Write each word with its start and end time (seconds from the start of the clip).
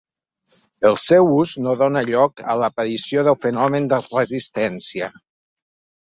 El 0.89 0.95
seu 1.01 1.27
ús 1.33 1.51
no 1.65 1.75
dóna 1.81 2.01
lloc 2.07 2.41
a 2.53 2.55
l’aparició 2.61 3.25
del 3.27 3.37
fenomen 3.43 3.85
de 3.91 4.01
resistència. 4.05 5.11